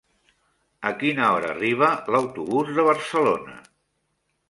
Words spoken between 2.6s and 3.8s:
de Barcelona?